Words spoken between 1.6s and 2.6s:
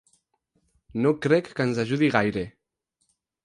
ens ajudi gaire.